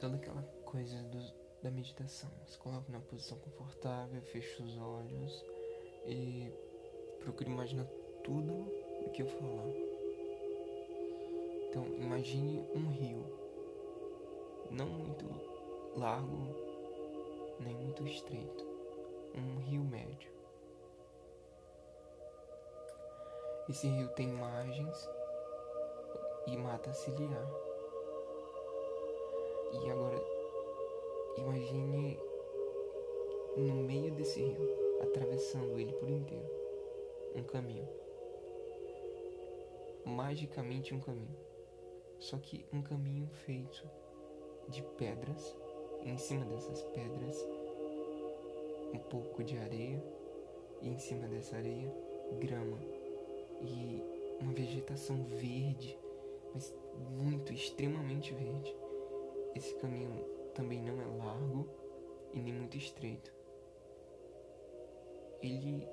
toda 0.00 0.16
aquela 0.16 0.42
coisa 0.64 0.96
do, 1.04 1.20
da 1.62 1.70
meditação. 1.70 2.30
Se 2.46 2.58
coloca 2.58 2.90
na 2.90 3.00
posição 3.00 3.38
confortável, 3.38 4.20
fecha 4.22 4.62
os 4.62 4.78
olhos 4.78 5.44
e 6.06 6.50
procure 7.20 7.50
imaginar 7.50 7.84
tudo 8.24 8.52
o 9.04 9.10
que 9.10 9.22
eu 9.22 9.26
falar. 9.26 9.68
Então, 11.68 11.86
imagine 11.98 12.66
um 12.74 12.90
rio, 12.90 13.24
não 14.70 14.86
muito 14.86 15.24
largo, 15.96 16.36
nem 17.60 17.74
muito 17.74 18.04
estreito, 18.06 18.66
um 19.34 19.60
rio 19.60 19.84
médio. 19.84 20.30
Esse 23.68 23.86
rio 23.86 24.08
tem 24.08 24.26
margens 24.26 25.08
e 26.46 26.56
mata 26.56 26.92
ciliar. 26.92 27.69
E 29.72 29.90
agora 29.90 30.22
imagine 31.38 32.18
no 33.56 33.74
meio 33.74 34.12
desse 34.12 34.40
rio, 34.40 34.68
atravessando 35.02 35.78
ele 35.78 35.92
por 35.94 36.08
inteiro, 36.08 36.48
um 37.34 37.42
caminho. 37.42 37.88
Magicamente 40.04 40.94
um 40.94 41.00
caminho. 41.00 41.36
Só 42.18 42.36
que 42.38 42.66
um 42.72 42.82
caminho 42.82 43.28
feito 43.44 43.88
de 44.68 44.82
pedras, 44.98 45.56
em 46.04 46.16
cima 46.18 46.44
dessas 46.44 46.82
pedras 46.82 47.44
um 48.92 48.98
pouco 48.98 49.42
de 49.42 49.56
areia 49.56 50.02
e 50.82 50.88
em 50.88 50.98
cima 50.98 51.26
dessa 51.28 51.56
areia 51.56 51.92
grama 52.40 52.78
e 53.60 54.02
uma 54.40 54.52
vegetação 54.52 55.22
verde, 55.24 55.98
mas 56.54 56.74
muito, 57.10 57.52
extremamente 57.52 58.32
verde. 58.32 58.74
Esse 59.54 59.74
caminho 59.76 60.24
também 60.54 60.80
não 60.82 61.00
é 61.00 61.24
largo 61.24 61.66
e 62.32 62.40
nem 62.40 62.52
muito 62.52 62.76
estreito. 62.76 63.32
Ele 65.42 65.86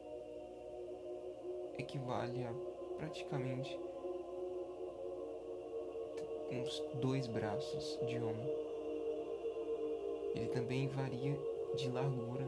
equivale 1.77 2.43
a 2.43 2.53
praticamente 2.97 3.79
uns 6.51 6.83
dois 7.01 7.27
braços 7.27 7.99
de 8.07 8.17
homem. 8.17 8.55
Ele 10.35 10.49
também 10.49 10.87
varia 10.89 11.37
de 11.75 11.89
largura 11.89 12.45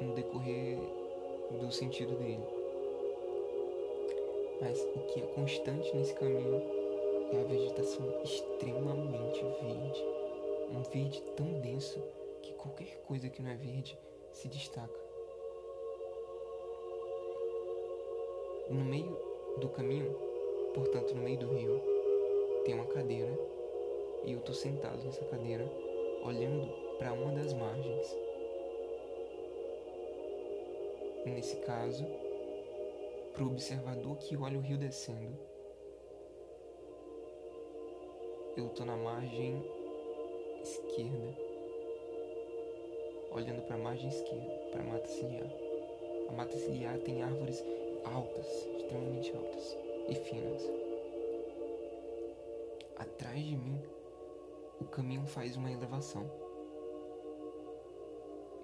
no 0.00 0.14
decorrer 0.14 0.78
do 1.60 1.70
sentido 1.72 2.16
dele. 2.18 2.44
Mas 4.60 4.80
o 4.80 5.00
que 5.06 5.20
é 5.20 5.26
constante 5.34 5.94
nesse 5.96 6.14
caminho 6.14 6.81
é 7.32 7.40
a 7.40 7.44
vegetação 7.44 8.22
extremamente 8.22 9.40
verde. 9.62 10.04
Um 10.70 10.82
verde 10.82 11.20
tão 11.36 11.60
denso 11.60 12.02
que 12.42 12.52
qualquer 12.54 13.02
coisa 13.06 13.28
que 13.28 13.42
não 13.42 13.50
é 13.50 13.56
verde 13.56 13.98
se 14.32 14.48
destaca. 14.48 15.00
No 18.68 18.84
meio 18.84 19.16
do 19.58 19.68
caminho, 19.68 20.14
portanto, 20.74 21.14
no 21.14 21.22
meio 21.22 21.38
do 21.38 21.54
rio, 21.54 21.80
tem 22.64 22.74
uma 22.74 22.86
cadeira 22.86 23.32
e 24.24 24.32
eu 24.32 24.40
tô 24.40 24.52
sentado 24.52 25.02
nessa 25.02 25.24
cadeira 25.24 25.64
olhando 26.24 26.68
para 26.98 27.12
uma 27.12 27.32
das 27.32 27.52
margens. 27.52 28.16
Nesse 31.24 31.56
caso, 31.56 32.04
para 33.32 33.44
o 33.44 33.48
observador 33.48 34.16
que 34.18 34.36
olha 34.36 34.58
o 34.58 34.62
rio 34.62 34.76
descendo, 34.76 35.51
eu 38.56 38.68
tô 38.68 38.84
na 38.84 38.96
margem 38.96 39.62
esquerda, 40.62 41.36
olhando 43.30 43.62
para 43.66 43.76
a 43.76 43.78
margem 43.78 44.08
esquerda, 44.08 44.52
para 44.70 44.82
a 44.82 44.84
mata 44.84 45.06
ciliar. 45.08 45.50
A 46.28 46.32
mata 46.32 46.56
ciliar 46.58 46.98
tem 46.98 47.22
árvores 47.22 47.62
altas, 48.04 48.46
extremamente 48.76 49.34
altas 49.34 49.76
e 50.08 50.14
finas. 50.14 50.62
Atrás 52.96 53.42
de 53.42 53.56
mim, 53.56 53.80
o 54.80 54.84
caminho 54.84 55.26
faz 55.26 55.56
uma 55.56 55.70
elevação. 55.70 56.30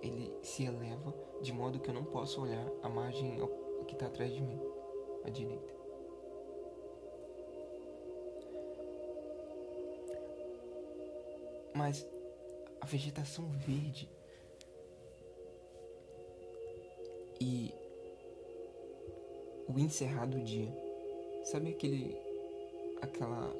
Ele 0.03 0.33
se 0.43 0.65
eleva 0.65 1.15
de 1.41 1.53
modo 1.53 1.81
que 1.81 1.89
eu 1.89 1.95
não 1.95 2.05
posso 2.05 2.43
olhar 2.43 2.71
a 2.83 2.89
margem 2.89 3.39
que 3.87 3.95
está 3.95 4.07
atrás 4.07 4.33
de 4.33 4.43
mim, 4.43 4.61
à 5.25 5.31
direita. 5.31 5.78
Mas 11.79 12.05
a 12.81 12.87
vegetação 12.87 13.49
verde 13.51 14.11
e 17.41 17.73
o 19.69 19.79
encerrado 19.79 20.41
dia. 20.41 20.69
Sabe 21.45 21.71
aquele 21.71 22.21
aquela 23.01 23.55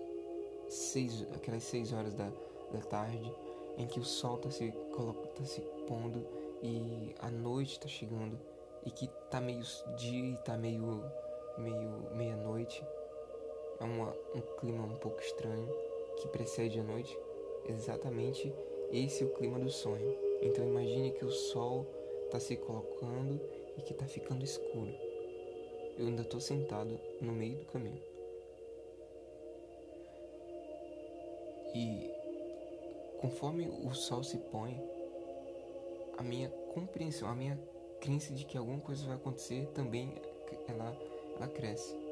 seis, 0.69 1.25
aquelas 1.33 1.63
seis 1.63 1.93
horas 1.93 2.13
da, 2.13 2.29
da 2.73 2.81
tarde 2.81 3.33
em 3.77 3.87
que 3.87 4.01
o 4.01 4.05
sol 4.05 4.35
está 4.35 4.51
se, 4.51 4.73
tá 4.73 5.45
se 5.45 5.61
pondo 5.87 6.27
e 6.61 7.15
a 7.21 7.31
noite 7.31 7.75
está 7.75 7.87
chegando 7.87 8.37
e 8.85 8.91
que 8.91 9.07
tá 9.31 9.41
meio 9.41 9.63
dia 9.97 10.33
e 10.33 10.37
tá 10.39 10.59
meio 10.59 11.05
meio 11.57 12.17
meia-noite. 12.17 12.85
É 13.79 13.85
uma, 13.85 14.13
um 14.35 14.41
clima 14.59 14.85
um 14.85 14.97
pouco 14.97 15.21
estranho 15.21 15.69
que 16.17 16.27
precede 16.27 16.81
a 16.81 16.83
noite. 16.83 17.17
Exatamente 17.69 18.53
esse 18.91 19.23
é 19.23 19.27
o 19.27 19.35
clima 19.35 19.59
do 19.59 19.71
sonho. 19.71 20.17
Então 20.41 20.67
imagine 20.67 21.13
que 21.13 21.25
o 21.25 21.31
sol 21.31 21.87
está 22.25 22.41
se 22.41 22.57
colocando 22.57 23.41
e 23.77 23.83
que 23.83 23.93
está 23.93 24.07
ficando 24.07 24.43
escuro. 24.43 24.93
Eu 25.99 26.07
ainda 26.07 26.23
estou 26.23 26.41
sentado 26.41 26.99
no 27.21 27.33
meio 27.33 27.59
do 27.59 27.67
caminho. 27.67 28.01
E 31.75 32.11
conforme 33.21 33.69
o 33.69 33.93
sol 33.93 34.23
se 34.25 34.39
põe, 34.39 34.81
a 36.17 36.23
minha 36.23 36.49
compreensão, 36.73 37.29
a 37.29 37.35
minha 37.35 37.59
crença 38.01 38.33
de 38.33 38.45
que 38.45 38.57
alguma 38.57 38.81
coisa 38.81 39.05
vai 39.07 39.17
acontecer 39.17 39.67
também 39.75 40.15
ela, 40.67 40.97
ela 41.37 41.49
cresce. 41.49 42.08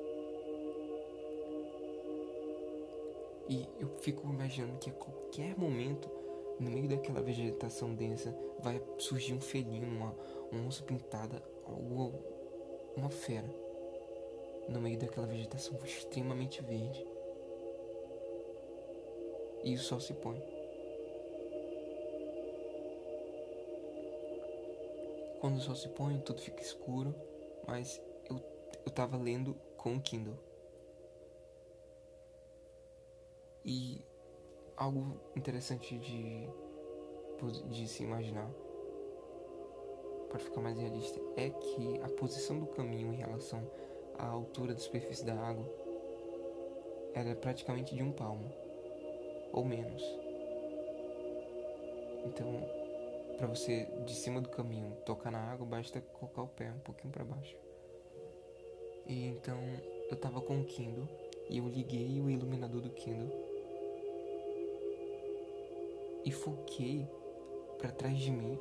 E 3.48 3.68
eu 3.78 3.88
fico 4.00 4.26
imaginando 4.26 4.78
que 4.78 4.90
a 4.90 4.92
qualquer 4.92 5.56
momento, 5.56 6.10
no 6.58 6.70
meio 6.70 6.88
daquela 6.88 7.22
vegetação 7.22 7.94
densa, 7.94 8.36
vai 8.60 8.82
surgir 8.98 9.34
um 9.34 9.40
felino, 9.40 9.86
uma, 9.86 10.16
uma 10.50 10.66
onça 10.66 10.82
pintada, 10.82 11.42
algo, 11.64 12.12
uma 12.96 13.10
fera. 13.10 13.48
No 14.68 14.80
meio 14.80 14.98
daquela 14.98 15.26
vegetação 15.26 15.78
extremamente 15.84 16.60
verde. 16.60 17.06
E 19.62 19.74
o 19.74 19.78
sol 19.78 20.00
se 20.00 20.12
põe. 20.14 20.42
Quando 25.40 25.58
o 25.58 25.60
sol 25.60 25.76
se 25.76 25.88
põe, 25.90 26.18
tudo 26.18 26.40
fica 26.40 26.62
escuro, 26.62 27.14
mas 27.68 28.00
eu, 28.28 28.40
eu 28.84 28.90
tava 28.90 29.16
lendo 29.16 29.54
com 29.76 29.94
o 29.94 30.00
Kindle. 30.00 30.45
E 33.66 34.00
algo 34.76 35.20
interessante 35.34 35.98
de, 35.98 36.48
de 37.68 37.88
se 37.88 38.04
imaginar, 38.04 38.48
para 40.28 40.38
ficar 40.38 40.60
mais 40.60 40.78
realista, 40.78 41.20
é 41.36 41.50
que 41.50 42.00
a 42.00 42.08
posição 42.08 42.60
do 42.60 42.66
caminho 42.66 43.12
em 43.12 43.16
relação 43.16 43.68
à 44.16 44.28
altura 44.28 44.72
da 44.72 44.78
superfície 44.78 45.24
da 45.24 45.34
água 45.34 45.66
era 47.12 47.34
praticamente 47.34 47.92
de 47.92 48.04
um 48.04 48.12
palmo, 48.12 48.48
ou 49.52 49.64
menos. 49.64 50.00
Então, 52.24 52.46
para 53.36 53.48
você 53.48 53.84
de 54.06 54.14
cima 54.14 54.40
do 54.40 54.48
caminho 54.48 54.94
tocar 55.04 55.32
na 55.32 55.40
água, 55.40 55.66
basta 55.66 56.00
colocar 56.00 56.42
o 56.42 56.48
pé 56.48 56.70
um 56.70 56.78
pouquinho 56.78 57.12
para 57.12 57.24
baixo. 57.24 57.56
E 59.06 59.26
então 59.26 59.58
eu 60.08 60.16
tava 60.16 60.40
com 60.40 60.60
o 60.60 60.64
Kindle 60.64 61.08
e 61.48 61.58
eu 61.58 61.68
liguei 61.68 62.20
o 62.20 62.30
iluminador 62.30 62.80
do 62.80 62.90
Kindle 62.90 63.45
e 66.26 66.30
foquei 66.30 67.08
para 67.78 67.90
trás 67.90 68.18
de 68.18 68.30
mim, 68.30 68.58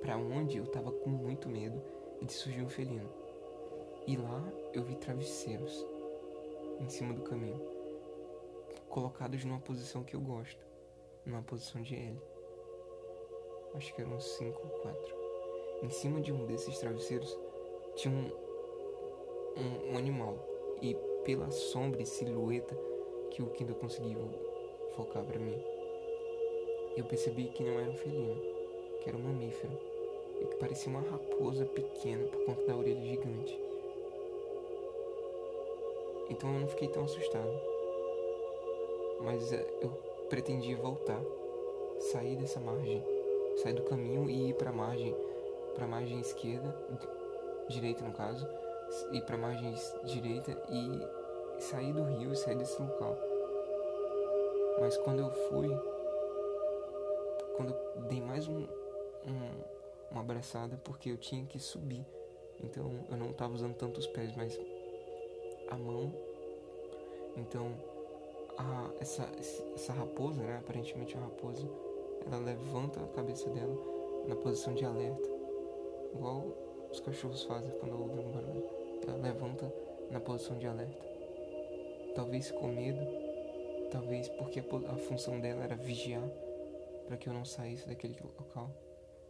para 0.00 0.16
onde 0.16 0.58
eu 0.58 0.66
tava 0.66 0.92
com 0.92 1.10
muito 1.10 1.48
medo 1.48 1.82
de 2.22 2.32
surgir 2.32 2.62
um 2.62 2.68
felino. 2.68 3.10
E 4.06 4.16
lá 4.16 4.40
eu 4.72 4.84
vi 4.84 4.94
travesseiros 4.94 5.84
em 6.78 6.88
cima 6.88 7.12
do 7.12 7.22
caminho, 7.22 7.60
colocados 8.88 9.44
numa 9.44 9.58
posição 9.58 10.04
que 10.04 10.14
eu 10.14 10.20
gosto, 10.20 10.64
numa 11.24 11.42
posição 11.42 11.82
de 11.82 11.96
L 11.96 12.36
acho 13.76 13.94
que 13.94 14.00
eram 14.00 14.18
cinco 14.18 14.60
ou 14.64 14.80
quatro. 14.80 15.14
Em 15.82 15.90
cima 15.90 16.20
de 16.20 16.32
um 16.32 16.46
desses 16.46 16.78
travesseiros 16.78 17.38
tinha 17.94 18.12
um, 18.14 18.30
um, 19.60 19.92
um 19.92 19.98
animal. 19.98 20.38
E 20.80 20.94
pela 21.24 21.50
sombra 21.50 22.02
e 22.02 22.06
silhueta 22.06 22.76
que 23.30 23.42
o 23.42 23.50
Kindle 23.50 23.76
conseguiu 23.76 24.18
focar 24.94 25.24
para 25.24 25.38
mim, 25.38 25.58
eu 26.96 27.04
percebi 27.04 27.44
que 27.48 27.62
não 27.62 27.78
era 27.78 27.90
um 27.90 27.96
felino, 27.96 28.40
que 29.00 29.08
era 29.08 29.18
um 29.18 29.20
mamífero, 29.20 29.78
e 30.40 30.46
que 30.46 30.56
parecia 30.56 30.90
uma 30.90 31.02
raposa 31.02 31.64
pequena 31.66 32.26
por 32.26 32.44
conta 32.44 32.64
da 32.66 32.76
orelha 32.76 33.00
gigante. 33.02 33.58
Então 36.30 36.52
eu 36.52 36.60
não 36.60 36.68
fiquei 36.68 36.88
tão 36.88 37.04
assustado. 37.04 37.52
Mas 39.20 39.52
eh, 39.52 39.66
eu 39.80 39.90
pretendia 40.28 40.76
voltar, 40.76 41.20
sair 42.00 42.36
dessa 42.36 42.60
margem, 42.60 43.02
sair 43.62 43.74
do 43.74 43.82
caminho 43.82 44.28
e 44.28 44.50
ir 44.50 44.54
para 44.54 44.70
a 44.70 44.72
margem, 44.72 45.14
para 45.74 45.84
a 45.84 45.88
margem 45.88 46.20
esquerda, 46.20 46.74
direita 47.68 48.04
no 48.04 48.12
caso, 48.12 48.46
ir 49.12 49.22
para 49.22 49.36
a 49.36 49.38
margem 49.38 49.74
direita 50.04 50.50
e 50.70 51.60
sair 51.60 51.92
do 51.92 52.02
rio 52.02 52.32
e 52.32 52.36
sair 52.36 52.56
desse 52.56 52.80
local. 52.80 53.16
Mas 54.80 54.96
quando 54.98 55.20
eu 55.20 55.30
fui, 55.48 55.70
quando 57.56 57.72
eu 57.72 58.02
dei 58.02 58.20
mais 58.20 58.46
um, 58.46 58.60
um, 58.60 59.50
uma 60.10 60.20
abraçada, 60.20 60.76
porque 60.84 61.10
eu 61.10 61.16
tinha 61.16 61.44
que 61.46 61.58
subir, 61.58 62.04
então 62.62 62.90
eu 63.10 63.16
não 63.16 63.30
estava 63.30 63.54
usando 63.54 63.74
tanto 63.74 63.98
os 63.98 64.06
pés, 64.06 64.34
mas 64.36 64.58
a 65.70 65.76
mão. 65.76 66.12
Então 67.36 67.72
a, 68.58 68.90
essa, 69.00 69.28
essa 69.74 69.92
raposa, 69.92 70.42
né, 70.42 70.58
aparentemente 70.58 71.16
a 71.16 71.20
raposa, 71.20 71.66
ela 72.26 72.38
levanta 72.38 73.00
a 73.00 73.06
cabeça 73.08 73.48
dela 73.50 73.76
na 74.26 74.36
posição 74.36 74.74
de 74.74 74.84
alerta, 74.84 75.28
igual 76.14 76.46
os 76.90 77.00
cachorros 77.00 77.42
fazem 77.44 77.70
quando 77.78 78.00
ouvem 78.00 78.26
um 78.26 78.32
barulho. 78.32 78.64
Ela 79.06 79.18
levanta 79.18 79.72
na 80.10 80.20
posição 80.20 80.58
de 80.58 80.66
alerta. 80.66 81.04
Talvez 82.14 82.50
com 82.50 82.68
medo, 82.68 83.06
talvez 83.90 84.28
porque 84.30 84.60
a, 84.60 84.92
a 84.92 84.96
função 84.96 85.38
dela 85.38 85.64
era 85.64 85.76
vigiar 85.76 86.22
para 87.06 87.16
que 87.16 87.28
eu 87.28 87.32
não 87.32 87.44
saísse 87.44 87.86
daquele 87.86 88.18
local, 88.20 88.70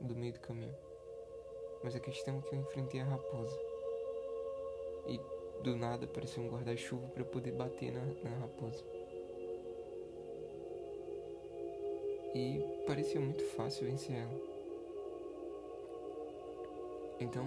do 0.01 0.15
meio 0.15 0.33
do 0.33 0.41
caminho. 0.41 0.77
Mas 1.83 1.95
a 1.95 2.01
questão 2.01 2.39
é 2.39 2.41
que 2.41 2.55
eu 2.55 2.61
enfrentei 2.61 3.01
a 3.01 3.05
raposa. 3.05 3.59
E 5.07 5.21
do 5.63 5.77
nada 5.77 6.05
apareceu 6.07 6.43
um 6.43 6.49
guarda-chuva 6.49 7.07
para 7.09 7.25
poder 7.25 7.53
bater 7.53 7.93
na, 7.93 8.01
na 8.29 8.37
raposa. 8.39 8.85
E 12.35 12.61
parecia 12.87 13.21
muito 13.21 13.45
fácil 13.45 13.87
vencer 13.87 14.17
ela. 14.17 14.41
Então, 17.19 17.45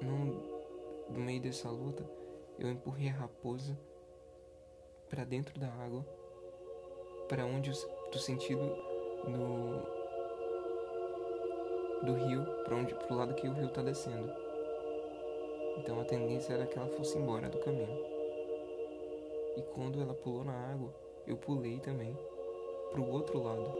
no, 0.00 1.12
no 1.12 1.20
meio 1.20 1.40
dessa 1.40 1.68
luta, 1.70 2.04
eu 2.58 2.68
empurrei 2.68 3.08
a 3.08 3.12
raposa 3.12 3.76
para 5.08 5.24
dentro 5.24 5.58
da 5.58 5.68
água, 5.68 6.04
para 7.28 7.44
onde 7.46 7.70
do 7.70 8.18
sentido 8.18 8.60
do 9.24 9.98
do 12.02 12.14
rio, 12.14 12.44
para 12.64 12.76
onde 12.76 12.94
pro 12.94 13.16
lado 13.16 13.34
que 13.34 13.48
o 13.48 13.52
rio 13.52 13.66
está 13.66 13.82
descendo. 13.82 14.30
Então 15.78 16.00
a 16.00 16.04
tendência 16.04 16.54
era 16.54 16.66
que 16.66 16.78
ela 16.78 16.88
fosse 16.88 17.18
embora 17.18 17.48
do 17.48 17.58
caminho. 17.58 18.04
E 19.56 19.62
quando 19.74 20.00
ela 20.00 20.14
pulou 20.14 20.44
na 20.44 20.52
água, 20.52 20.94
eu 21.26 21.36
pulei 21.36 21.78
também 21.80 22.16
para 22.90 23.00
o 23.00 23.12
outro 23.12 23.42
lado 23.42 23.70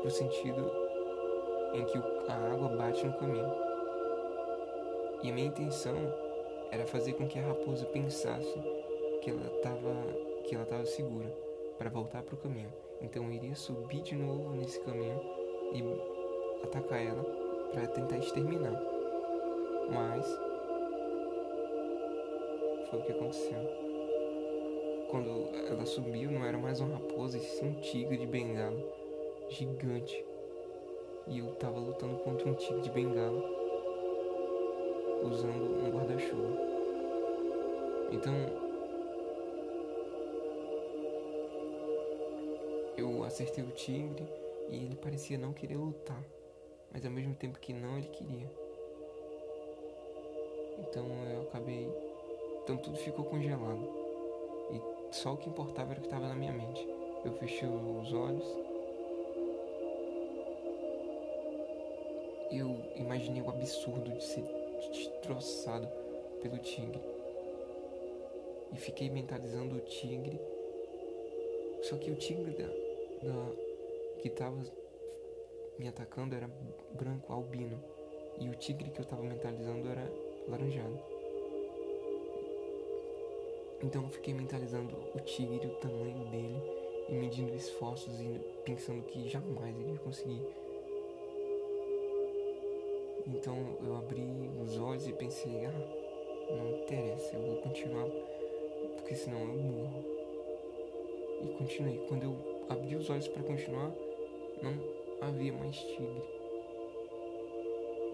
pro 0.00 0.10
sentido 0.10 0.70
em 1.74 1.84
que 1.84 1.98
a 2.28 2.52
água 2.52 2.68
bate 2.76 3.06
no 3.06 3.12
caminho. 3.14 3.52
E 5.22 5.30
a 5.30 5.34
minha 5.34 5.48
intenção 5.48 5.96
era 6.70 6.86
fazer 6.86 7.14
com 7.14 7.26
que 7.26 7.38
a 7.38 7.46
raposa 7.46 7.86
pensasse 7.86 8.58
que 9.22 9.30
ela 9.30 9.46
estava 9.56 10.28
que 10.44 10.54
ela 10.54 10.64
estava 10.64 10.86
segura 10.86 11.28
para 11.76 11.90
voltar 11.90 12.22
para 12.22 12.34
o 12.34 12.38
caminho. 12.38 12.72
Então 13.00 13.24
eu 13.24 13.32
iria 13.32 13.54
subir 13.54 14.02
de 14.02 14.16
novo 14.16 14.50
nesse 14.50 14.80
caminho 14.80 15.20
e 15.72 16.64
atacar 16.64 17.00
ela 17.00 17.22
para 17.72 17.86
tentar 17.86 18.18
exterminar. 18.18 18.80
Mas 19.90 20.26
foi 22.90 22.98
o 22.98 23.02
que 23.02 23.12
aconteceu. 23.12 23.58
Quando 25.10 25.48
ela 25.70 25.86
subiu, 25.86 26.30
não 26.30 26.44
era 26.44 26.58
mais 26.58 26.80
uma 26.80 26.94
raposa, 26.94 27.38
e 27.38 27.40
sim 27.40 27.68
um 27.68 27.80
tigre 27.80 28.18
de 28.18 28.26
bengala 28.26 28.76
gigante. 29.48 30.24
E 31.26 31.38
eu 31.38 31.54
tava 31.54 31.78
lutando 31.78 32.16
contra 32.18 32.48
um 32.48 32.54
tigre 32.54 32.82
de 32.82 32.90
bengala 32.90 33.42
usando 35.22 35.84
um 35.84 35.90
guarda-chuva. 35.90 36.58
Então 38.10 38.67
acertei 43.28 43.62
o 43.62 43.70
tigre 43.70 44.26
e 44.68 44.76
ele 44.76 44.96
parecia 44.96 45.38
não 45.38 45.52
querer 45.52 45.76
lutar, 45.76 46.22
mas 46.92 47.04
ao 47.04 47.10
mesmo 47.10 47.34
tempo 47.34 47.58
que 47.58 47.72
não, 47.72 47.96
ele 47.96 48.08
queria. 48.08 48.50
Então 50.78 51.06
eu 51.32 51.42
acabei. 51.42 51.88
Então 52.62 52.76
tudo 52.76 52.96
ficou 52.98 53.24
congelado. 53.24 53.88
E 54.72 55.14
só 55.14 55.32
o 55.32 55.36
que 55.36 55.48
importava 55.48 55.92
era 55.92 56.00
o 56.00 56.02
que 56.02 56.08
estava 56.08 56.28
na 56.28 56.34
minha 56.34 56.52
mente. 56.52 56.86
Eu 57.24 57.32
fechei 57.32 57.68
os 57.68 58.12
olhos 58.12 58.68
eu 62.50 62.74
imaginei 62.96 63.42
o 63.42 63.50
absurdo 63.50 64.10
de 64.10 64.24
ser 64.24 64.44
destroçado 64.90 65.86
pelo 66.40 66.58
tigre. 66.58 67.00
E 68.72 68.76
fiquei 68.76 69.10
mentalizando 69.10 69.76
o 69.76 69.80
tigre. 69.80 70.40
Só 71.82 71.96
que 71.96 72.10
o 72.10 72.16
tigre 72.16 72.54
da, 73.22 74.20
que 74.20 74.28
estava 74.28 74.56
me 75.78 75.88
atacando 75.88 76.34
era 76.34 76.48
branco, 76.92 77.32
albino. 77.32 77.82
E 78.40 78.48
o 78.48 78.54
tigre 78.54 78.90
que 78.90 79.00
eu 79.00 79.04
estava 79.04 79.22
mentalizando 79.22 79.88
era 79.88 80.10
laranjado. 80.48 80.98
Então 83.82 84.02
eu 84.02 84.08
fiquei 84.08 84.34
mentalizando 84.34 84.94
o 85.14 85.20
tigre, 85.20 85.66
o 85.66 85.76
tamanho 85.76 86.24
dele, 86.30 86.60
e 87.08 87.14
medindo 87.14 87.54
esforços 87.54 88.20
e 88.20 88.40
pensando 88.64 89.02
que 89.04 89.28
jamais 89.28 89.76
ele 89.78 89.92
ia 89.92 89.98
conseguir 89.98 90.42
então 93.28 93.76
eu 93.84 93.96
abri 93.96 94.50
os 94.62 94.78
olhos 94.78 95.06
e 95.06 95.12
pensei, 95.12 95.66
ah, 95.66 96.50
não 96.50 96.78
interessa, 96.78 97.36
eu 97.36 97.42
vou 97.42 97.56
continuar, 97.56 98.08
porque 98.96 99.14
senão 99.14 99.40
eu 99.40 99.46
morro. 99.46 100.04
E 101.42 101.48
continuei. 101.58 101.98
Quando 102.08 102.24
eu 102.24 102.57
abri 102.68 102.96
os 102.96 103.08
olhos 103.10 103.28
para 103.28 103.42
continuar, 103.42 103.92
não 104.62 104.72
havia 105.20 105.52
mais 105.52 105.76
tigre. 105.76 106.22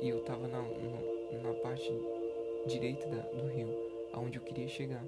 E 0.01 0.09
eu 0.09 0.19
estava 0.19 0.47
na, 0.49 0.63
na, 0.63 1.43
na, 1.43 1.55
parte 1.61 1.91
direita 2.67 3.07
da, 3.09 3.23
do 3.23 3.47
rio, 3.47 3.69
aonde 4.13 4.39
eu 4.39 4.43
queria 4.43 4.69
chegar. 4.69 5.05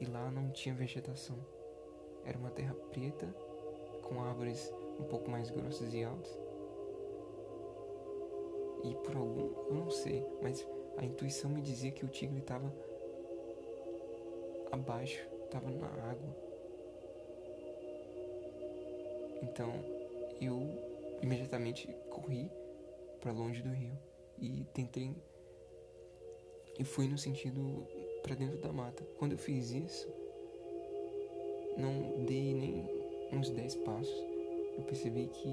E 0.00 0.04
lá 0.06 0.30
não 0.30 0.50
tinha 0.50 0.74
vegetação. 0.74 1.36
Era 2.24 2.38
uma 2.38 2.50
terra 2.50 2.74
preta, 2.90 3.26
com 4.02 4.22
árvores 4.22 4.72
um 4.98 5.04
pouco 5.04 5.30
mais 5.30 5.50
grossas 5.50 5.92
e 5.94 6.02
altas 6.02 6.46
e 8.88 8.94
por 8.94 9.16
algum, 9.16 9.50
eu 9.68 9.74
não 9.74 9.90
sei, 9.90 10.24
mas 10.40 10.66
a 10.96 11.04
intuição 11.04 11.50
me 11.50 11.60
dizia 11.60 11.90
que 11.90 12.04
o 12.04 12.08
tigre 12.08 12.38
estava 12.38 12.72
abaixo, 14.70 15.26
estava 15.44 15.68
na 15.70 15.86
água. 15.86 16.45
Então 19.42 19.72
eu 20.40 20.60
imediatamente 21.22 21.88
corri 22.10 22.50
para 23.20 23.32
longe 23.32 23.62
do 23.62 23.70
rio 23.70 23.98
e 24.38 24.64
tentei 24.72 25.14
e 26.78 26.84
fui 26.84 27.08
no 27.08 27.16
sentido 27.16 27.86
para 28.22 28.34
dentro 28.34 28.58
da 28.58 28.72
mata. 28.72 29.02
Quando 29.18 29.32
eu 29.32 29.38
fiz 29.38 29.70
isso, 29.70 30.08
não 31.76 32.24
dei 32.24 32.54
nem 32.54 32.90
uns 33.32 33.50
10 33.50 33.76
passos. 33.76 34.24
Eu 34.76 34.84
percebi 34.84 35.26
que 35.28 35.48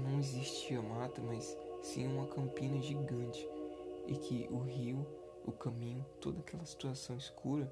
não 0.00 0.18
existia 0.18 0.82
mata, 0.82 1.20
mas 1.22 1.56
sim 1.82 2.06
uma 2.06 2.26
campina 2.26 2.80
gigante 2.82 3.48
e 4.08 4.16
que 4.16 4.48
o 4.50 4.58
rio, 4.58 5.06
o 5.46 5.52
caminho, 5.52 6.04
toda 6.20 6.40
aquela 6.40 6.64
situação 6.64 7.16
escura 7.16 7.70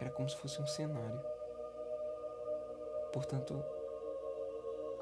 era 0.00 0.10
como 0.10 0.28
se 0.28 0.36
fosse 0.36 0.60
um 0.60 0.66
cenário. 0.66 1.20
Portanto, 3.12 3.54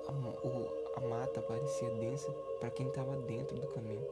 a, 0.09 0.99
a 0.99 1.01
mata 1.01 1.41
parecia 1.43 1.91
densa 1.91 2.31
para 2.59 2.71
quem 2.71 2.89
estava 2.89 3.17
dentro 3.17 3.59
do 3.59 3.69
caminho. 3.69 4.07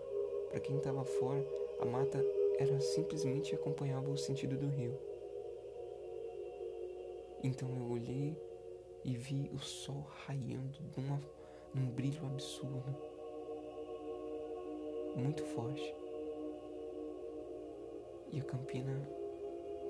Para 0.50 0.60
quem 0.60 0.78
estava 0.78 1.04
fora, 1.04 1.44
a 1.80 1.84
mata 1.84 2.24
era 2.58 2.80
simplesmente 2.80 3.54
acompanhava 3.54 4.10
o 4.10 4.16
sentido 4.16 4.56
do 4.56 4.68
rio. 4.68 4.98
Então 7.42 7.68
eu 7.68 7.92
olhei 7.92 8.36
e 9.04 9.16
vi 9.16 9.50
o 9.54 9.58
sol 9.58 10.04
raiando 10.26 10.78
numa, 10.96 11.20
num 11.74 11.90
brilho 11.90 12.24
absurdo 12.26 12.82
muito 15.14 15.44
forte. 15.44 15.94
E 18.32 18.40
a 18.40 18.44
campina 18.44 19.08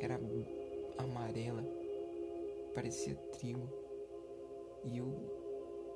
era 0.01 0.19
amarela, 0.99 1.65
parecia 2.75 3.15
trigo. 3.33 3.69
E 4.85 4.99
eu 4.99 5.39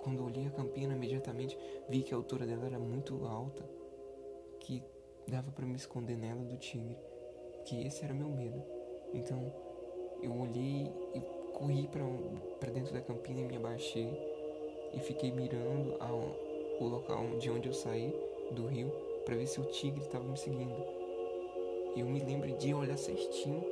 quando 0.03 0.25
olhei 0.25 0.47
a 0.47 0.51
campina, 0.51 0.95
imediatamente 0.95 1.57
vi 1.89 2.03
que 2.03 2.13
a 2.13 2.17
altura 2.17 2.45
dela 2.45 2.67
era 2.67 2.79
muito 2.79 3.25
alta, 3.25 3.65
que 4.59 4.83
dava 5.29 5.51
para 5.53 5.65
me 5.65 5.77
esconder 5.77 6.17
nela 6.17 6.43
do 6.45 6.57
tigre, 6.57 6.99
que 7.65 7.87
esse 7.87 8.05
era 8.05 8.13
meu 8.13 8.29
medo. 8.29 8.61
Então 9.15 9.53
eu 10.21 10.37
olhei 10.37 10.93
e 11.15 11.21
corri 11.53 11.89
para 12.61 12.71
dentro 12.71 12.93
da 12.93 13.01
campina 13.01 13.41
e 13.41 13.45
me 13.45 13.57
abaixei 13.57 14.11
e 14.93 14.99
fiquei 14.99 15.31
mirando 15.31 15.97
o 16.81 16.85
local 16.85 17.39
de 17.39 17.51
onde 17.51 17.69
eu 17.69 17.75
saí 17.75 18.13
do 18.51 18.67
rio 18.67 18.91
para 19.25 19.37
ver 19.37 19.47
se 19.47 19.61
o 19.61 19.65
tigre 19.65 20.01
estava 20.01 20.25
me 20.25 20.37
seguindo. 20.37 20.85
Eu 21.97 22.07
me 22.07 22.19
lembro 22.19 22.51
de 22.57 22.75
olhar 22.75 22.97
certinho 22.97 23.63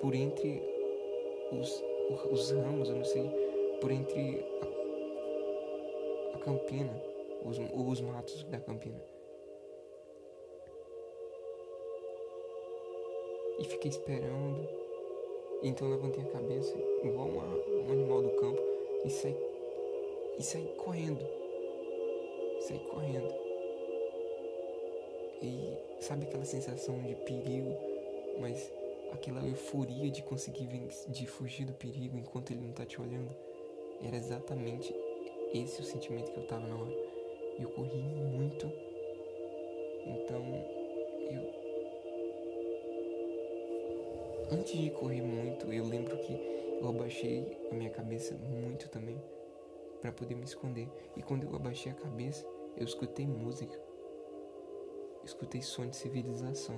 por 0.00 0.14
entre 0.14 0.62
os, 1.52 1.84
os 2.30 2.50
ramos, 2.50 2.88
eu 2.88 2.96
não 2.96 3.04
sei, 3.04 3.45
por 3.80 3.90
entre 3.90 4.44
a, 6.34 6.36
a 6.36 6.38
campina, 6.40 6.92
os, 7.44 7.58
os 7.58 8.00
matos 8.00 8.42
da 8.44 8.58
campina. 8.58 9.00
E 13.58 13.64
fiquei 13.64 13.90
esperando. 13.90 14.68
Então 15.62 15.88
levantei 15.88 16.22
a 16.22 16.28
cabeça, 16.28 16.76
igual 17.02 17.28
uma, 17.28 17.44
um 17.44 17.92
animal 17.92 18.22
do 18.22 18.30
campo, 18.30 18.60
e 19.04 19.10
saí, 19.10 19.36
e 20.38 20.42
saí 20.42 20.66
correndo. 20.76 21.24
Saí 22.60 22.78
correndo. 22.80 23.34
E 25.42 25.76
sabe 26.00 26.26
aquela 26.26 26.44
sensação 26.44 26.98
de 27.02 27.14
perigo, 27.14 27.74
mas 28.40 28.70
aquela 29.12 29.46
euforia 29.46 30.10
de 30.10 30.22
conseguir 30.22 30.66
de 31.08 31.26
fugir 31.26 31.64
do 31.64 31.72
perigo 31.72 32.18
enquanto 32.18 32.50
ele 32.50 32.60
não 32.60 32.72
tá 32.72 32.84
te 32.84 33.00
olhando. 33.00 33.34
Era 34.02 34.16
exatamente 34.16 34.94
esse 35.52 35.80
o 35.80 35.84
sentimento 35.84 36.32
que 36.32 36.38
eu 36.38 36.46
tava 36.46 36.66
na 36.66 36.76
hora. 36.76 36.92
E 37.58 37.62
eu 37.62 37.70
corri 37.70 38.02
muito. 38.02 38.70
Então, 40.04 40.42
eu 41.30 41.66
antes 44.50 44.78
de 44.78 44.90
correr 44.90 45.22
muito, 45.22 45.72
eu 45.72 45.84
lembro 45.84 46.16
que 46.18 46.32
eu 46.80 46.88
abaixei 46.88 47.58
a 47.70 47.74
minha 47.74 47.90
cabeça 47.90 48.34
muito 48.34 48.88
também 48.88 49.20
para 50.00 50.12
poder 50.12 50.34
me 50.34 50.44
esconder. 50.44 50.88
E 51.16 51.22
quando 51.22 51.44
eu 51.44 51.56
abaixei 51.56 51.90
a 51.90 51.94
cabeça, 51.94 52.46
eu 52.76 52.84
escutei 52.84 53.26
música. 53.26 53.74
Eu 55.20 55.24
escutei 55.24 55.62
som 55.62 55.86
de 55.86 55.96
civilização. 55.96 56.76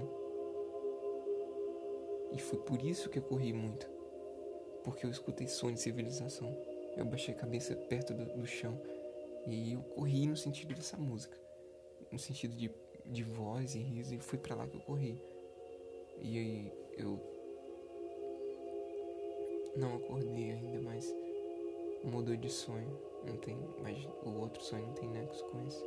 E 2.33 2.39
foi 2.39 2.59
por 2.61 2.83
isso 2.83 3.11
que 3.11 3.19
eu 3.19 3.23
corri 3.23 3.53
muito. 3.53 3.89
Porque 4.85 5.05
eu 5.05 5.11
escutei 5.11 5.47
som 5.47 5.73
de 5.73 5.81
civilização. 5.81 6.57
Eu 6.99 7.05
abaixei 7.05 7.33
a 7.33 7.37
cabeça 7.37 7.77
perto 7.77 8.13
do, 8.13 8.25
do 8.25 8.45
chão. 8.45 8.77
E 9.47 9.75
eu 9.75 9.83
corri 9.83 10.27
no 10.27 10.37
sentido 10.37 10.75
dessa 10.75 10.97
música. 10.97 11.39
No 12.11 12.19
sentido 12.19 12.57
de, 12.57 12.69
de 13.07 13.23
voz 13.23 13.77
e 13.77 13.79
riso. 13.79 14.15
E 14.15 14.19
foi 14.19 14.37
para 14.37 14.57
lá 14.57 14.67
que 14.67 14.77
eu 14.77 14.81
corri. 14.81 15.23
E 16.21 16.37
aí 16.37 16.73
eu 16.97 17.21
não 19.77 19.95
acordei 19.95 20.51
ainda, 20.51 20.81
mas 20.81 21.15
mudou 22.03 22.37
de 22.37 22.51
sonho. 22.51 23.01
Não 23.25 23.37
tem, 23.37 23.57
mas 23.81 24.05
o 24.25 24.41
outro 24.41 24.61
sonho 24.61 24.85
não 24.89 24.95
tem 24.95 25.09
nexo 25.09 25.45
com 25.45 25.67
esse. 25.69 25.85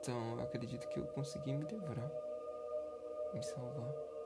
Então 0.00 0.38
eu 0.38 0.44
acredito 0.44 0.88
que 0.88 0.98
eu 0.98 1.06
consegui 1.08 1.52
me 1.52 1.66
livrar, 1.66 2.10
me 3.34 3.42
salvar. 3.42 4.17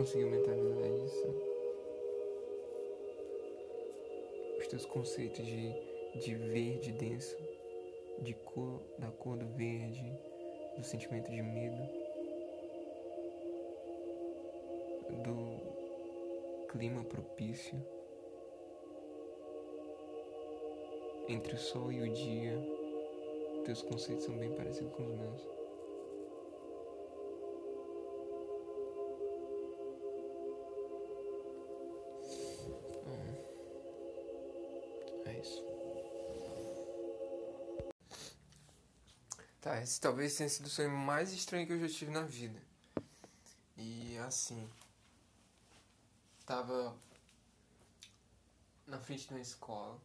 Conseguiu 0.00 0.30
mentalizar 0.30 0.88
isso? 1.04 1.26
Os 4.58 4.66
teus 4.66 4.86
conceitos 4.86 5.44
de, 5.44 5.74
de 6.18 6.34
verde 6.36 6.90
denso 6.92 7.36
de 8.22 8.32
cor, 8.32 8.80
da 8.98 9.10
cor 9.10 9.36
do 9.36 9.46
verde, 9.56 10.10
do 10.78 10.82
sentimento 10.82 11.30
de 11.30 11.42
medo, 11.42 11.82
do 15.22 16.66
clima 16.68 17.04
propício 17.04 17.78
entre 21.28 21.54
o 21.54 21.58
sol 21.58 21.92
e 21.92 22.00
o 22.00 22.10
dia. 22.10 22.58
Teus 23.66 23.82
conceitos 23.82 24.24
são 24.24 24.34
bem 24.38 24.50
parecidos 24.52 24.94
com 24.94 25.02
os 25.02 25.14
meus. 25.14 25.59
Esse 39.90 40.00
talvez 40.00 40.36
tenha 40.36 40.48
sido 40.48 40.66
o 40.66 40.70
sonho 40.70 40.90
mais 40.90 41.32
estranho 41.32 41.66
que 41.66 41.72
eu 41.72 41.80
já 41.80 41.88
tive 41.88 42.12
na 42.12 42.22
vida. 42.22 42.62
E 43.76 44.16
assim. 44.18 44.70
Tava 46.46 46.96
na 48.86 49.00
frente 49.00 49.26
de 49.26 49.34
uma 49.34 49.40
escola. 49.40 50.00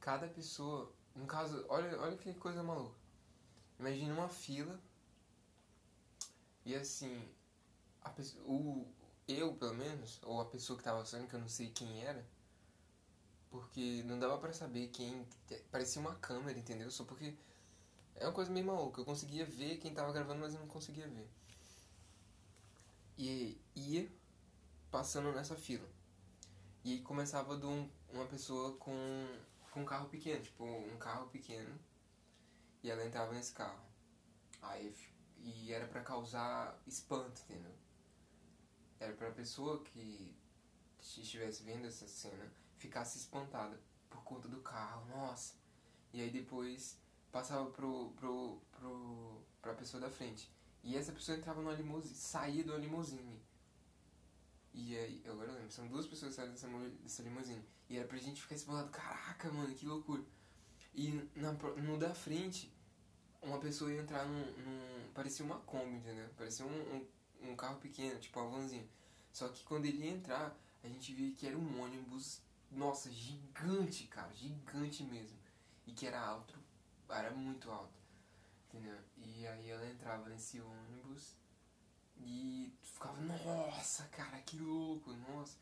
Cada 0.00 0.26
pessoa. 0.26 0.92
No 1.14 1.24
caso, 1.24 1.64
olha, 1.68 2.00
olha 2.00 2.16
que 2.16 2.34
coisa 2.34 2.64
maluca. 2.64 2.96
Imagina 3.78 4.12
uma 4.12 4.28
fila. 4.28 4.80
E 6.64 6.74
assim. 6.74 7.28
A 8.02 8.10
pessoa, 8.10 8.44
o, 8.44 8.86
eu, 9.28 9.54
pelo 9.54 9.74
menos, 9.74 10.20
ou 10.24 10.40
a 10.40 10.46
pessoa 10.46 10.76
que 10.76 10.84
tava 10.84 11.06
sonhando, 11.06 11.28
que 11.28 11.36
eu 11.36 11.40
não 11.40 11.48
sei 11.48 11.70
quem 11.70 12.02
era. 12.02 12.26
Porque 13.50 14.02
não 14.04 14.18
dava 14.18 14.36
para 14.38 14.52
saber 14.52 14.88
quem. 14.88 15.24
Parecia 15.70 16.00
uma 16.00 16.16
câmera, 16.16 16.58
entendeu? 16.58 16.90
Só 16.90 17.04
porque 17.04 17.36
é 18.16 18.26
uma 18.26 18.32
coisa 18.32 18.50
meio 18.50 18.66
maluca. 18.66 19.00
Eu 19.00 19.04
conseguia 19.04 19.44
ver 19.44 19.78
quem 19.78 19.92
tava 19.94 20.12
gravando, 20.12 20.40
mas 20.40 20.54
eu 20.54 20.60
não 20.60 20.68
conseguia 20.68 21.08
ver. 21.08 21.28
E 23.16 23.60
ia 23.74 24.10
passando 24.90 25.32
nessa 25.32 25.56
fila. 25.56 25.88
E 26.84 27.00
começava 27.00 27.56
de 27.56 27.66
um, 27.66 27.88
uma 28.10 28.26
pessoa 28.26 28.76
com, 28.76 29.26
com 29.70 29.82
um 29.82 29.84
carro 29.84 30.08
pequeno, 30.08 30.42
tipo, 30.42 30.64
um 30.64 30.96
carro 30.98 31.28
pequeno. 31.28 31.78
E 32.82 32.90
ela 32.90 33.04
entrava 33.04 33.32
nesse 33.32 33.52
carro. 33.52 33.82
Aí, 34.60 34.94
e 35.38 35.72
era 35.72 35.86
para 35.86 36.02
causar 36.02 36.78
espanto, 36.86 37.40
entendeu? 37.42 37.74
Era 39.00 39.12
pra 39.14 39.30
pessoa 39.30 39.82
que 39.82 40.34
estivesse 41.00 41.62
vendo 41.62 41.86
essa 41.86 42.08
cena 42.08 42.50
ficasse 42.78 43.18
espantada 43.18 43.78
por 44.10 44.22
conta 44.22 44.48
do 44.48 44.60
carro. 44.60 45.06
Nossa! 45.08 45.54
E 46.12 46.20
aí 46.20 46.30
depois 46.30 46.98
passava 47.34 47.68
pro, 47.68 48.10
pro, 48.10 48.62
pro, 48.70 49.42
pra 49.60 49.74
pessoa 49.74 50.00
da 50.00 50.08
frente. 50.08 50.48
E 50.84 50.96
essa 50.96 51.10
pessoa 51.10 51.36
entrava 51.36 51.60
numa 51.60 51.72
limusine, 51.74 52.14
saía 52.14 52.62
de 52.62 52.70
uma 52.70 52.78
limusine. 52.78 53.42
E 54.72 54.96
aí, 54.96 55.20
agora 55.28 55.50
eu 55.50 55.54
lembro, 55.54 55.72
são 55.72 55.88
duas 55.88 56.06
pessoas 56.06 56.30
que 56.30 56.36
saíram 56.36 56.52
dessa, 56.54 56.68
dessa. 57.02 57.62
E 57.88 57.96
era 57.96 58.06
pra 58.06 58.18
gente 58.18 58.40
ficar 58.40 58.54
espolado, 58.54 58.88
caraca, 58.90 59.50
mano, 59.50 59.74
que 59.74 59.84
loucura. 59.84 60.22
E 60.94 61.28
na, 61.34 61.52
no 61.52 61.98
da 61.98 62.14
frente, 62.14 62.72
uma 63.42 63.58
pessoa 63.58 63.92
ia 63.92 64.00
entrar 64.00 64.24
num, 64.26 64.44
num 64.52 65.12
parecia 65.12 65.44
uma 65.44 65.58
Kombi, 65.60 65.96
entendeu? 65.96 66.28
Parecia 66.36 66.64
um, 66.64 66.70
um, 66.70 67.50
um, 67.50 67.56
carro 67.56 67.80
pequeno, 67.80 68.20
tipo 68.20 68.38
uma 68.38 68.48
vanzinha. 68.48 68.86
Só 69.32 69.48
que 69.48 69.64
quando 69.64 69.86
ele 69.86 70.04
ia 70.04 70.10
entrar, 70.12 70.56
a 70.84 70.88
gente 70.88 71.12
via 71.12 71.34
que 71.34 71.48
era 71.48 71.58
um 71.58 71.82
ônibus, 71.82 72.40
nossa, 72.70 73.10
gigante, 73.10 74.06
cara, 74.06 74.32
gigante 74.34 75.02
mesmo. 75.02 75.36
E 75.84 75.92
que 75.92 76.06
era 76.06 76.20
alto 76.20 76.63
era 77.18 77.30
muito 77.30 77.70
alto, 77.70 77.94
entendeu? 78.68 78.98
E 79.16 79.46
aí 79.46 79.70
ela 79.70 79.86
entrava 79.86 80.28
nesse 80.28 80.60
ônibus 80.60 81.36
e 82.18 82.72
ficava, 82.82 83.20
nossa, 83.20 84.04
cara, 84.08 84.38
que 84.40 84.58
louco, 84.58 85.12
nossa. 85.12 85.58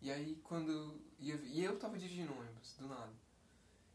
E 0.00 0.10
aí 0.10 0.36
quando. 0.42 1.00
Ia, 1.18 1.36
e 1.36 1.62
eu 1.62 1.78
tava 1.78 1.98
dirigindo 1.98 2.36
ônibus, 2.36 2.74
do 2.78 2.88
nada. 2.88 3.12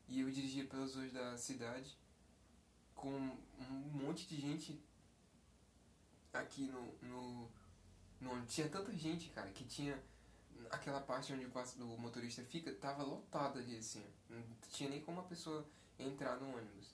E 0.08 0.22
eu 0.22 0.32
dirigia 0.32 0.66
pelas 0.66 0.96
ruas 0.96 1.12
da 1.12 1.38
cidade 1.38 1.98
com 2.96 3.10
um 3.10 3.74
monte 3.94 4.25
de 4.25 4.39
gente 4.39 4.82
aqui 6.34 6.68
no, 6.68 6.94
no, 7.01 7.51
no 8.22 8.46
Tinha 8.46 8.70
tanta 8.70 8.92
gente, 8.94 9.30
cara, 9.30 9.51
que 9.51 9.66
tinha. 9.66 10.01
Aquela 10.72 11.00
parte 11.00 11.32
onde 11.32 11.46
o 11.46 11.98
motorista 11.98 12.44
fica, 12.44 12.74
tava 12.74 13.04
lotada 13.04 13.60
ali, 13.60 13.77
assim. 13.77 14.04
Não 14.30 14.44
tinha 14.70 14.89
nem 14.89 15.01
como 15.01 15.20
uma 15.20 15.27
pessoa 15.27 15.66
entrar 16.00 16.38
no 16.39 16.56
ônibus. 16.56 16.94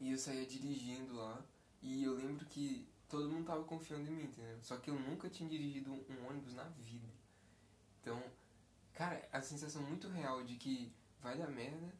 E 0.00 0.12
eu 0.12 0.18
saía 0.18 0.46
dirigindo 0.46 1.14
lá. 1.14 1.44
E 1.80 2.04
eu 2.04 2.14
lembro 2.14 2.46
que 2.46 2.86
todo 3.08 3.28
mundo 3.28 3.46
tava 3.46 3.64
confiando 3.64 4.10
em 4.10 4.14
mim, 4.14 4.24
entendeu? 4.24 4.58
Só 4.62 4.76
que 4.76 4.90
eu 4.90 4.98
nunca 4.98 5.28
tinha 5.28 5.48
dirigido 5.48 5.92
um, 5.92 6.28
ônibus 6.28 6.54
na 6.54 6.64
vida. 6.64 7.06
Então, 8.00 8.22
cara, 8.94 9.28
a 9.32 9.40
sensação 9.42 9.82
muito 9.82 10.08
real 10.08 10.42
de 10.44 10.56
que 10.56 10.92
vai 11.20 11.36
dar 11.36 11.48
merda, 11.48 11.92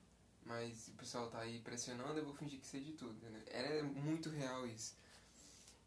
Mas 0.45 0.89
o 0.89 0.93
pessoal 0.93 1.31
tá 1.31 1.39
aí 1.39 1.61
pressionando, 1.61 2.19
eu 2.19 2.25
vou 2.25 2.35
fingir 2.35 2.59
que 2.59 2.67
sei 2.67 2.83
de 2.83 2.93
tudo, 2.93 3.15
entendeu? 3.15 3.43
Era 3.47 3.85
muito 3.85 4.29
real 4.29 4.67
isso. 4.67 4.97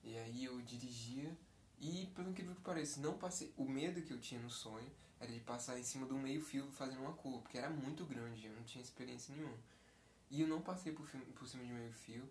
E 0.02 0.18
aí 0.18 0.46
eu 0.46 0.62
dirigia 0.62 1.36
e, 1.80 2.08
pelo 2.16 2.34
que 2.34 2.44
pareça, 2.64 3.02
não 3.02 3.18
passei. 3.18 3.54
O 3.58 3.66
medo 3.66 4.02
que 4.02 4.14
eu 4.14 4.20
tinha 4.20 4.40
no 4.40 4.50
sonho 4.50 4.90
era 5.20 5.32
de 5.32 5.40
passar 5.40 5.80
em 5.80 5.84
cima 5.84 6.06
do 6.06 6.16
meio 6.16 6.42
fio 6.42 6.70
fazendo 6.72 7.02
uma 7.02 7.14
curva, 7.14 7.40
porque 7.40 7.58
era 7.58 7.70
muito 7.70 8.06
grande, 8.06 8.48
eu 8.48 8.54
não 8.54 8.64
tinha 8.64 8.84
experiência 8.84 9.34
nenhuma. 9.34 9.58
E 10.30 10.42
eu 10.42 10.48
não 10.48 10.62
passei 10.62 10.92
por, 10.92 11.08
por 11.08 11.48
cima 11.48 11.64
de 11.64 11.72
meio 11.72 11.92
fio. 11.94 12.28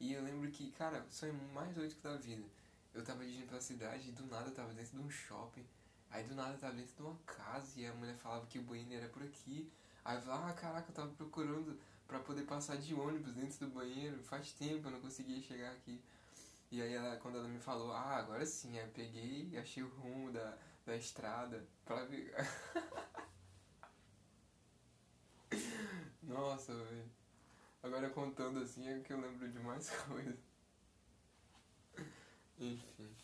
E 0.00 0.12
eu 0.12 0.22
lembro 0.22 0.50
que, 0.50 0.70
cara, 0.72 1.04
sonho 1.10 1.34
mais 1.52 1.74
doido 1.74 1.94
da 2.02 2.16
vida. 2.16 2.44
Eu 2.92 3.04
tava 3.04 3.20
dirigindo 3.20 3.46
pela 3.46 3.60
cidade 3.60 4.08
e 4.08 4.12
do 4.12 4.26
nada 4.26 4.48
eu 4.48 4.54
tava 4.54 4.72
dentro 4.72 4.98
de 4.98 5.04
um 5.04 5.10
shopping. 5.10 5.64
Aí 6.10 6.24
do 6.24 6.34
nada 6.34 6.54
eu 6.54 6.58
tava 6.58 6.74
dentro 6.74 6.94
de 6.94 7.02
uma 7.02 7.16
casa 7.26 7.80
e 7.80 7.86
a 7.86 7.92
mulher 7.94 8.16
falava 8.16 8.46
que 8.46 8.58
o 8.58 8.62
banheiro 8.62 9.04
era 9.04 9.08
por 9.08 9.22
aqui. 9.22 9.70
Aí 10.04 10.16
eu 10.16 10.22
falava, 10.22 10.50
ah, 10.50 10.52
caraca, 10.52 10.90
eu 10.90 10.94
tava 10.94 11.10
procurando 11.14 11.78
pra 12.06 12.18
poder 12.18 12.42
passar 12.42 12.76
de 12.76 12.94
ônibus 12.94 13.34
dentro 13.34 13.66
do 13.66 13.74
banheiro. 13.74 14.22
Faz 14.22 14.52
tempo 14.52 14.88
eu 14.88 14.92
não 14.92 15.00
conseguia 15.00 15.40
chegar 15.40 15.72
aqui. 15.72 16.00
E 16.70 16.82
aí 16.82 16.92
ela, 16.92 17.16
quando 17.16 17.38
ela 17.38 17.48
me 17.48 17.58
falou, 17.58 17.92
ah, 17.92 18.16
agora 18.16 18.44
sim, 18.44 18.76
eu 18.76 18.88
peguei 18.88 19.56
achei 19.58 19.82
o 19.82 19.88
rumo 19.88 20.30
da, 20.32 20.56
da 20.84 20.96
estrada 20.96 21.66
pra 21.84 22.04
ver. 22.04 22.34
Nossa, 26.22 26.74
velho. 26.74 27.10
Agora 27.82 28.08
contando 28.10 28.60
assim 28.60 28.88
é 28.88 29.00
que 29.00 29.12
eu 29.12 29.20
lembro 29.20 29.50
de 29.50 29.58
mais 29.60 29.90
coisas. 30.06 30.38
Enfim. 32.58 33.14